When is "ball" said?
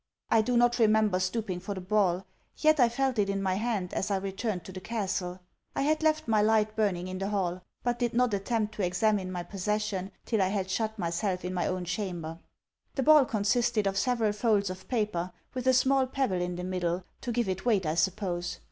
1.79-2.25, 13.03-13.25